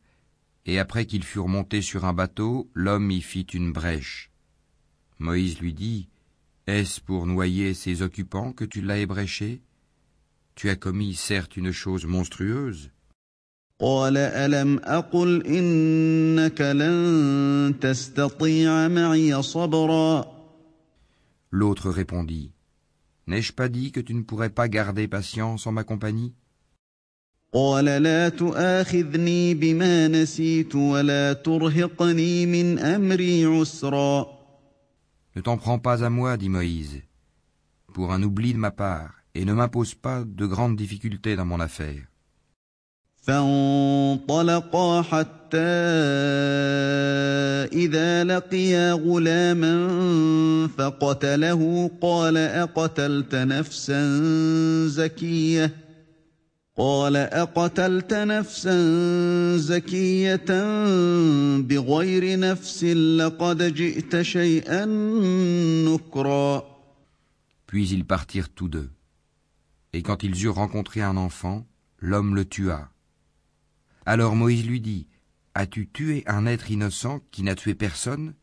[0.68, 4.30] et après qu'ils furent montés sur un bateau, l'homme y fit une brèche.
[5.18, 6.10] Moïse lui dit,
[6.68, 9.62] Est-ce pour noyer ses occupants que tu l'as ébréché?
[10.56, 12.90] Tu as commis certes une chose monstrueuse.
[21.52, 22.52] L'autre répondit
[23.28, 26.34] N'ai-je pas dit que tu ne pourrais pas garder patience en ma compagnie?
[35.37, 37.03] Ne t'en prends pas à moi, dit Moïse,
[37.95, 41.61] pour un oubli de ma part, et ne m'impose pas de grandes difficultés dans mon
[41.61, 42.07] affaire.
[43.23, 45.59] فانطلقا حتى
[47.73, 49.89] إذا لقيا غلاما
[50.79, 54.03] فقتله قال أقتلت نفسا
[54.87, 55.73] زكية
[56.81, 58.77] قال أقتلت نفسا
[59.57, 60.51] زكية
[61.61, 64.85] بغير نفس لقد جئت شيئا
[65.85, 66.71] نكرا
[67.67, 68.91] Puis ils partirent tous deux.
[69.93, 71.67] Et quand ils eurent rencontré un enfant,
[71.99, 72.91] l'homme le tua.
[74.07, 75.07] Alors Moïse lui dit,
[75.55, 78.35] As-tu tué un être innocent qui n'a tué personne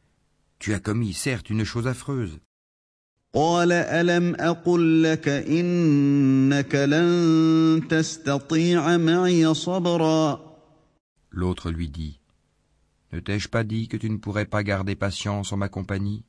[0.60, 2.39] Tu as commis certes une chose affreuse.
[3.38, 10.48] قال ألم أقل لك إنك لن تستطيع معي صبرا
[11.32, 12.20] L'autre lui dit,
[13.14, 16.24] Ne t'ai-je pas dit que tu ne pourrais pas garder patience en ma compagnie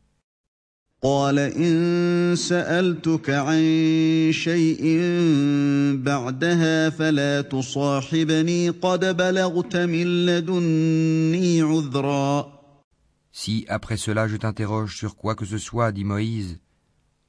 [1.03, 3.63] قال إن سألتك عن
[4.33, 4.83] شيء
[6.03, 12.59] بعدها فلا تصاحبني قد بلغت من لدني عذرا
[13.33, 16.59] Si après cela je t'interroge sur quoi que ce soit, dit Moïse,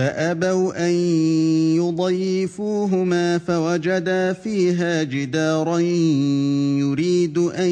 [0.00, 0.94] فأبوا أن
[1.76, 5.78] يضيفوهما فوجدا فيها جدارا
[6.78, 7.70] يريد أن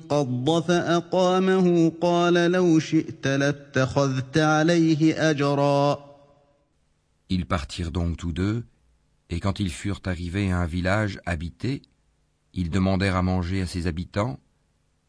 [0.00, 6.10] ينقض فأقامه قال لو شئت لاتخذت عليه أجرا
[7.28, 8.64] Ils partirent donc tous deux,
[9.28, 11.82] et quand ils furent arrivés à un village habité,
[12.52, 14.40] Ils demandèrent à manger à ses habitants,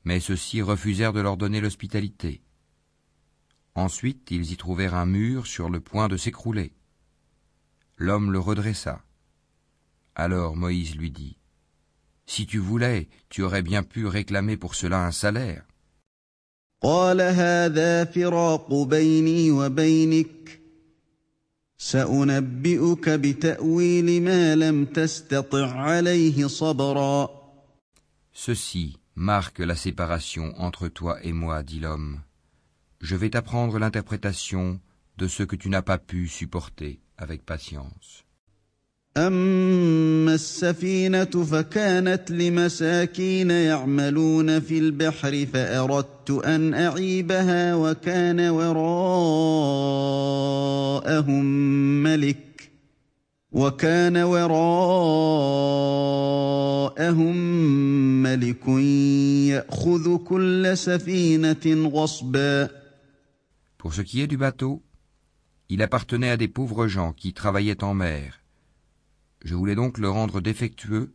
[0.03, 2.41] mais ceux-ci refusèrent de leur donner l'hospitalité.
[3.76, 6.72] Ensuite, ils y trouvèrent un mur sur le point de s'écrouler.
[7.98, 9.02] L'homme le redressa.
[10.14, 11.36] Alors Moïse lui dit,
[12.24, 15.62] Si tu voulais, tu aurais bien pu réclamer pour cela un salaire.
[28.32, 32.20] Ceci marque la séparation entre toi et moi, dit l'homme
[33.01, 34.79] Je vais t'apprendre l'interprétation
[35.17, 38.23] de ce que tu n'as pas pu supporter avec patience.
[39.17, 48.83] أما السفينة فكانت لمساكين يعملون في البحر فأردت أن أعيبها وكان وراءهم
[52.03, 52.71] ملك
[53.51, 54.61] وكان وراءهم
[58.23, 58.67] ملك
[59.47, 62.69] يأخذ كل سفينة غصبا
[63.86, 64.82] Pour ce qui est du bateau,
[65.68, 68.40] il appartenait à des pauvres gens qui travaillaient en mer
[69.44, 71.14] Je voulais donc le rendre défectueux,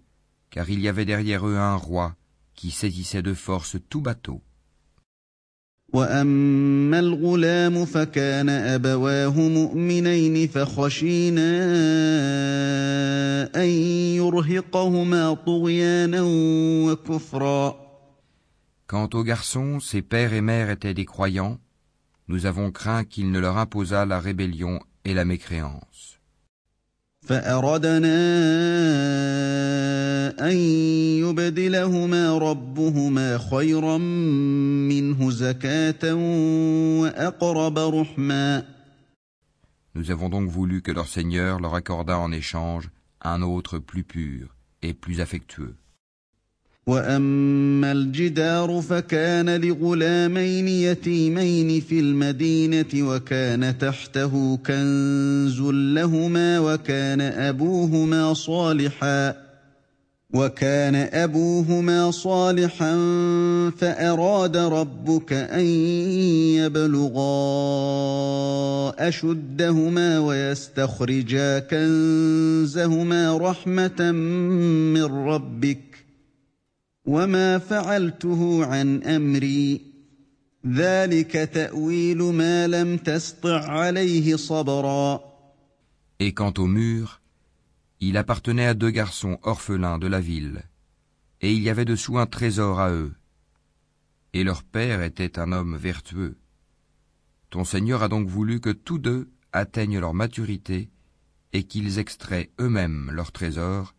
[0.51, 2.15] car il y avait derrière eux un roi
[2.55, 4.41] qui saisissait de force tout bateau.
[18.87, 21.59] Quant aux garçons, ses pères et mères étaient des croyants
[22.30, 26.16] Nous avons craint qu'il ne leur imposât la rébellion et la mécréance.
[27.26, 28.16] فأردنا
[30.48, 30.56] أن
[31.26, 33.98] يبدلهما ربهما خيرا
[34.88, 36.14] منه زكاة
[37.00, 38.64] وأقرب رحما
[39.94, 42.90] Nous avons donc voulu que leur Seigneur leur accordât en échange
[43.22, 45.74] un autre plus pur et plus affectueux.
[46.87, 59.35] واما الجدار فكان لغلامين يتيمين في المدينة وكان تحته كنز لهما وكان ابوهما صالحا
[60.33, 62.95] وكان ابوهما صالحا
[63.77, 65.65] فاراد ربك ان
[66.55, 67.21] يبلغا
[69.07, 75.90] اشدهما ويستخرجا كنزهما رحمه من ربك
[86.19, 87.21] Et quant au mur,
[87.99, 90.61] il appartenait à deux garçons orphelins de la ville,
[91.41, 93.15] et il y avait dessous un trésor à eux.
[94.33, 96.37] Et leur père était un homme vertueux.
[97.49, 100.91] Ton Seigneur a donc voulu que tous deux atteignent leur maturité
[101.51, 103.95] et qu'ils extraient eux-mêmes leur trésor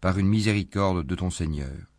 [0.00, 1.91] par une miséricorde de ton Seigneur.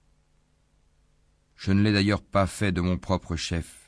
[1.55, 3.83] Je ne l'ai d'ailleurs pas fait de mon propre chef.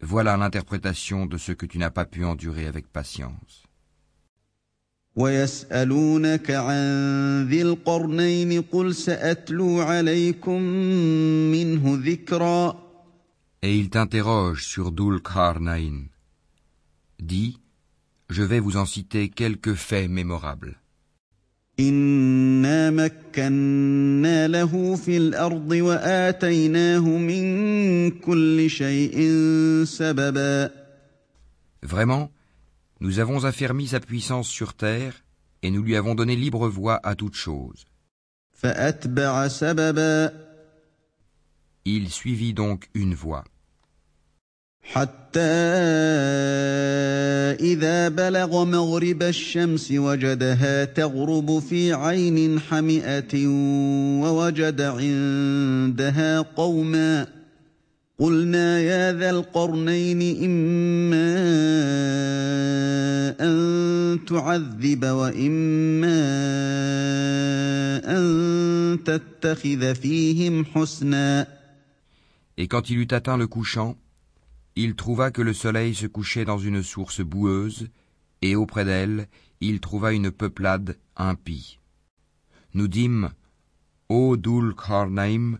[0.00, 3.64] Voilà l'interprétation de ce que tu n'as pas pu endurer avec patience.
[13.62, 16.06] Et il t'interroge sur Dul Karnain.
[17.20, 17.60] Dis,
[18.28, 20.80] je vais vous en citer quelques faits mémorables.
[31.82, 32.30] Vraiment,
[33.00, 35.24] nous avons affermi sa puissance sur terre
[35.62, 37.84] et nous lui avons donné libre voie à toute chose.
[41.84, 43.44] Il suivit donc une voie.
[44.84, 45.40] حتى
[47.60, 53.46] إذا بلغ مغرب الشمس وجدها تغرب في عين حمئة
[54.22, 57.26] ووجد عندها قوما
[58.18, 61.30] قلنا يا ذا القرنين إما
[63.40, 66.20] أن تعذب وإما
[68.06, 68.24] أن
[69.04, 71.46] تتخذ فيهم حسنا.
[72.56, 73.96] Et quand il eut atteint le couchant,
[74.76, 77.88] il trouva que le soleil se couchait dans une source boueuse,
[78.42, 79.28] et auprès d'elle,
[79.60, 81.78] il trouva une peuplade impie.
[82.74, 83.30] Nous dîmes,
[84.08, 85.58] Ô Dul Karnaim,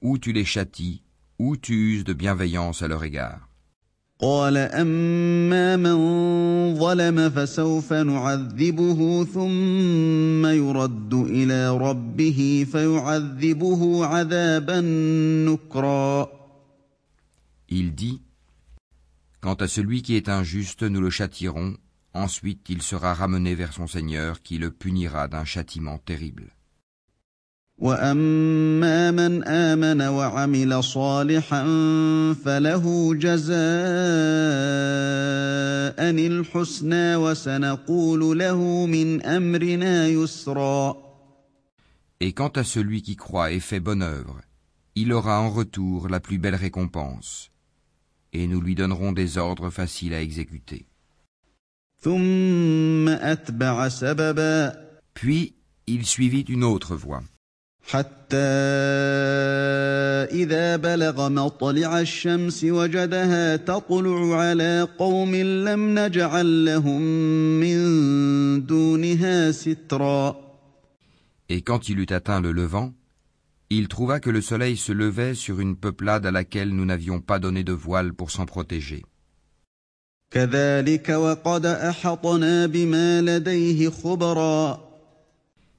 [0.00, 1.02] où tu les châties,
[1.38, 3.48] où tu uses de bienveillance à leur égard?
[17.71, 18.21] Il dit
[19.41, 21.77] Quant à celui qui est injuste, nous le châtierons,
[22.13, 26.51] ensuite il sera ramené vers son Seigneur qui le punira d'un châtiment terrible.
[27.77, 31.63] واما من امن وعمل صالحا
[32.45, 33.57] فله جزاء
[36.27, 40.97] الحسنى وسنقول له من امرنا يسرا
[42.19, 44.41] Et quant à celui qui croit et fait bonne œuvre,
[44.95, 47.50] il aura en retour la plus belle récompense,
[48.33, 50.85] et nous lui donnerons des ordres faciles à exécuter.
[52.01, 54.73] ثم اتبع سببا
[55.13, 55.53] Puis
[55.87, 57.23] il suivit une autre voie,
[57.87, 58.37] حتى
[60.31, 67.01] اذا بلغ مطلع الشمس وجدها تطلع على قوم لم نجعل لهم
[67.59, 70.47] من دونها سترا
[71.49, 72.93] et quand il eut atteint le levant,
[73.78, 77.38] il trouva que le soleil se levait sur une peuplade à laquelle nous n'avions pas
[77.38, 79.02] donné de voile pour s'en protéger.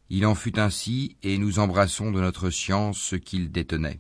[0.10, 4.00] Il en fut ainsi, et nous embrassons de notre science ce qu'il détenait.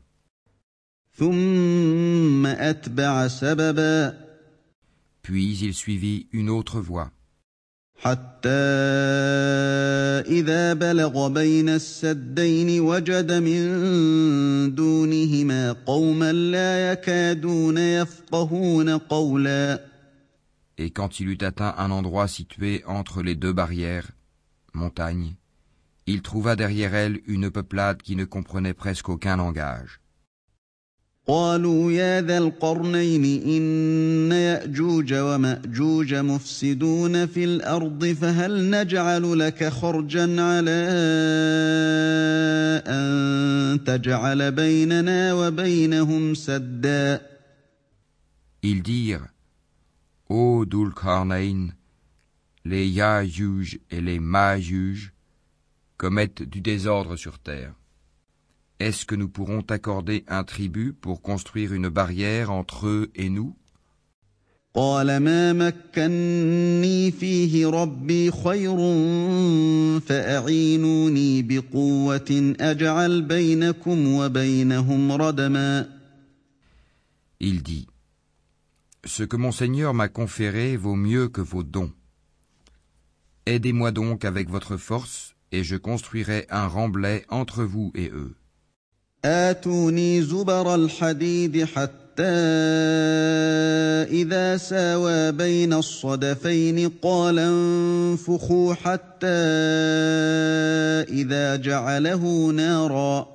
[5.21, 7.11] Puis il suivit une autre voie.
[8.02, 8.48] حتى
[10.38, 19.80] اذا بلغ بين السدين وجد من دونهما قوما لا يكادون يفقهون قولا
[20.80, 24.12] et quand il eut atteint un endroit situé entre les deux barrières,
[24.74, 25.34] montagnes,
[26.06, 29.98] il trouva derrière elle une peuplade qui ne comprenait presque aucun langage.
[31.27, 40.79] قالوا يا ذا القرنين إن يأجوج ومأجوج مفسدون في الأرض فهل نجعل لك خرجا على
[42.87, 47.21] أن تجعل بيننا وبينهم سدا
[48.65, 49.27] Ils dirent,
[50.29, 51.71] Ô Dulkarnain,
[52.63, 55.11] les Yajuj et les Majuj
[55.97, 57.73] commettent du désordre sur terre.
[58.80, 63.56] Est-ce que nous pourrons t'accorder un tribut pour construire une barrière entre eux et nous
[64.74, 68.76] قال ما مكني فيه ربي خير
[70.00, 75.88] فاعينوني بقوه اجعل بينكم وبينهم ردما
[77.40, 77.86] Il dit,
[79.04, 81.92] Ce que mon Seigneur m'a conféré vaut mieux que vos dons.
[83.46, 88.34] Aidez-moi donc avec votre force, et je construirai un remblai entre vous et eux.
[89.25, 92.23] آتوني زبر الحديد حتى
[94.11, 99.27] إذا ساوى بين الصدفين قال انفخوا حتى
[101.09, 103.27] إذا جعله نارا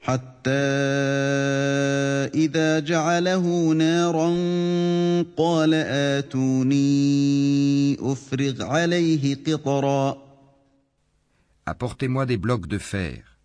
[0.00, 0.50] حتى
[2.34, 4.28] إذا جعله نارا
[5.36, 5.74] قال
[6.14, 6.86] آتوني
[8.00, 10.26] أفرغ عليه قطرا
[11.68, 13.35] Apportez-moi des blocs de fer.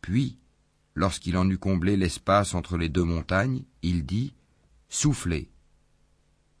[0.00, 0.38] Puis,
[0.94, 4.34] lorsqu'il en eut comblé l'espace entre les deux montagnes, il dit
[4.88, 5.50] Soufflez.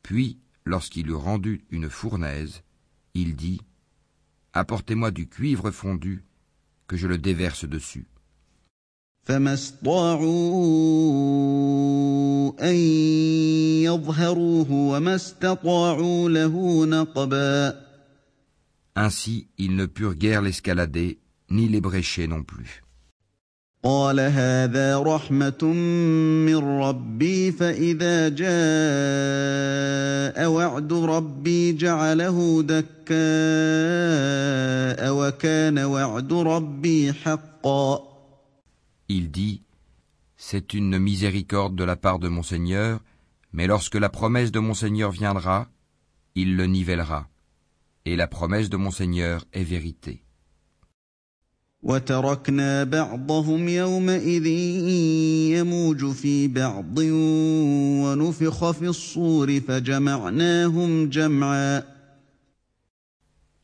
[0.02, 2.62] Puis, lorsqu'il eut rendu une fournaise,
[3.14, 3.60] il dit
[4.52, 6.24] Apportez-moi du cuivre fondu,
[6.86, 8.06] que je le déverse dessus.
[18.96, 22.82] Ainsi, ils ne purent guère l'escalader, ni l'ébrécher non plus.
[23.85, 25.63] قال هذا رحمه
[26.45, 28.47] من ربي فاذا جاء
[30.49, 33.15] وعد ربي جعله دكاء
[35.13, 38.15] وكان وعد ربي حقا
[39.07, 39.61] Il dit
[40.35, 43.01] C'est une miséricorde de la part de mon Seigneur,
[43.53, 45.67] mais lorsque la promesse de mon Seigneur viendra,
[46.33, 47.27] il le nivellera.
[48.05, 50.23] Et la promesse de mon Seigneur est vérité.
[51.82, 54.46] وتركنا بعضهم يومئذ
[55.56, 56.98] يموج في بعض
[58.02, 61.82] ونفخ في الصور فجمعناهم جمعا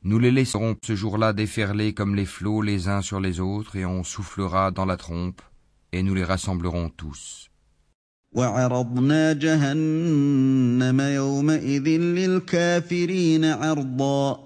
[0.02, 3.84] Nous les laisserons ce jour-là déferler comme les flots les uns sur les autres, et
[3.84, 5.42] on soufflera dans la trompe,
[5.92, 7.50] et nous les rassemblerons tous.
[8.32, 14.45] وعرضنا جهنم يومئذ للكافرين عرضا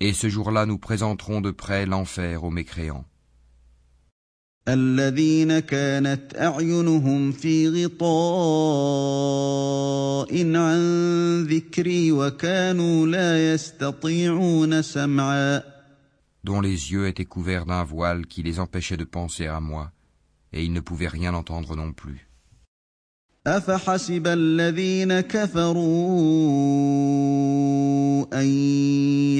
[0.00, 3.04] Et ce jour-là nous présenterons de près l'enfer aux mécréants.
[4.68, 8.16] الذين كانت اعينهم في غطاء
[10.56, 15.62] عن ذكري وكانوا لا يستطيعون سمعا
[16.44, 19.92] dont les yeux étaient couverts d'un voile qui les empêchait de penser à moi,
[20.52, 22.25] et ils ne pouvaient rien entendre non plus.
[23.47, 25.77] افحسب الذين كفروا
[28.41, 28.47] ان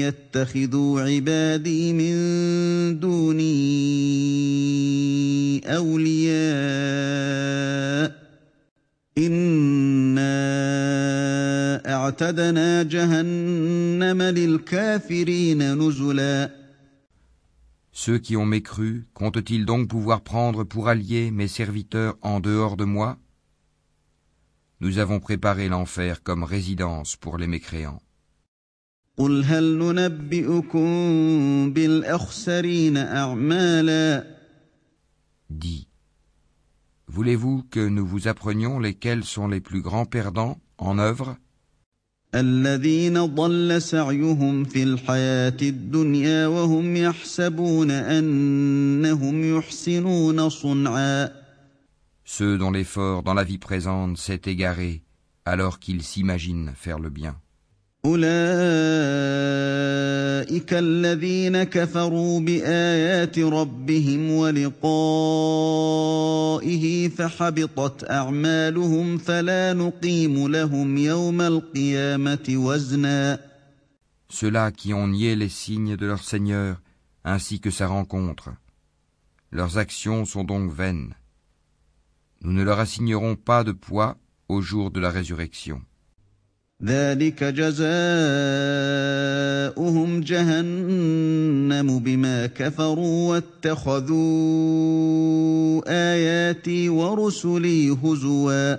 [0.00, 2.14] يتخذوا عبادي من
[3.00, 3.48] دوني
[5.76, 7.18] اولياء
[9.18, 10.32] انا
[11.94, 16.58] اعتدنا جهنم للكافرين نزلا
[17.92, 22.84] Ceux qui ont mécru, comptent-ils donc pouvoir prendre pour alliés mes serviteurs en dehors de
[22.84, 23.18] moi
[24.80, 28.00] Nous avons préparé l'enfer comme résidence pour les mécréants.
[35.50, 35.88] Dis,
[37.08, 41.36] voulez-vous que nous vous apprenions lesquels sont les plus grands perdants en œuvre?
[52.27, 55.03] Ceux dont l'effort dans la vie présente s'est égaré
[55.45, 57.35] alors qu'ils s'imaginent faire le bien.
[58.05, 58.23] أولئك
[60.73, 64.83] الذين كفروا بآيات ربهم ولقائه
[67.09, 73.39] فحبطت أعمالهم فلا نقيم لهم يوم القيامة وزنا
[74.29, 76.81] Ceux-là qui ont nié les signes de leur Seigneur
[77.23, 78.49] ainsi que sa rencontre.
[79.51, 81.13] Leurs actions sont donc vaines.
[82.41, 84.17] Nous ne leur assignerons pas de poids
[84.49, 85.81] au jour de la résurrection.
[86.83, 87.81] ذلك جزاؤهم
[90.21, 94.13] جهنم بما كفروا واتخذوا
[95.87, 98.77] آياتي ورسلي هزوا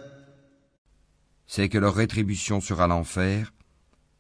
[1.47, 3.53] C'est que leur rétribution sera l'enfer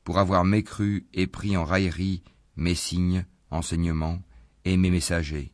[0.05, 2.23] pour avoir mécru et pris en raillerie
[2.57, 4.21] mes signes, enseignements
[4.65, 5.51] et mes messagers.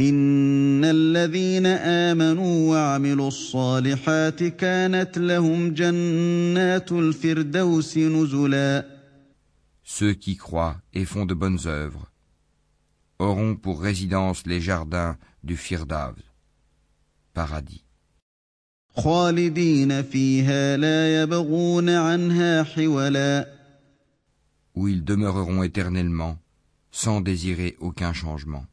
[0.00, 8.98] ان الذين امنوا وعملوا الصالحات كانت لهم جنات الفردوس نزلا
[9.82, 12.12] Ceux qui croient et font de bonnes œuvres
[13.18, 16.14] auront pour résidence les jardins du Firdav,
[17.34, 17.84] paradis.
[18.96, 23.46] خالدين فيها لا يبغون عنها حولا
[24.76, 26.38] Où ils demeureront éternellement
[26.92, 28.64] sans désirer aucun changement.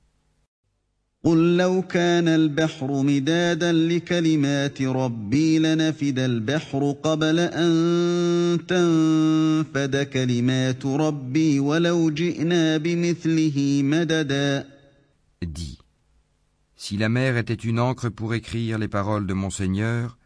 [1.25, 12.09] قل لو كان البحر مدادا لكلمات ربي لنفد البحر قبل ان تنفد كلمات ربي ولو
[12.09, 14.65] جئنا بمثله مددا
[15.41, 15.77] Dis,
[16.75, 20.17] si la mer était une encre pour écrire les paroles de mon Seigneur,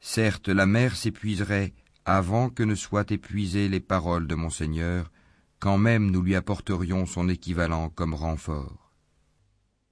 [0.00, 1.72] certes la mer s'épuiserait
[2.04, 5.10] avant que ne soient épuisées les paroles de mon Seigneur,
[5.60, 8.85] quand même nous lui apporterions son équivalent comme renfort.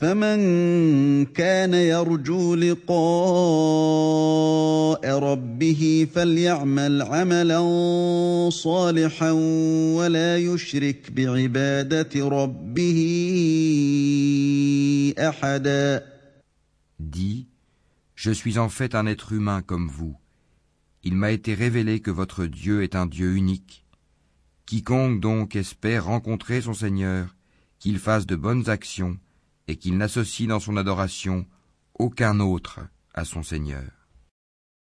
[0.00, 2.98] فمن كان يرجو لقاء
[5.18, 7.60] ربه فليعمل عملا
[8.50, 9.30] صالحا
[9.96, 12.98] ولا يشرك بعباده ربه
[15.18, 16.02] احدا
[16.98, 17.46] Dis,
[18.14, 20.16] je suis en fait un être humain comme vous.
[21.04, 23.86] Il m'a été révélé que votre Dieu est un Dieu unique.
[24.66, 27.34] Quiconque donc espère rencontrer son Seigneur,
[27.78, 29.16] qu'il fasse de bonnes actions,
[29.71, 31.45] et qu'il n'associe dans son adoration
[31.97, 32.81] aucun autre
[33.13, 34.00] à son Seigneur.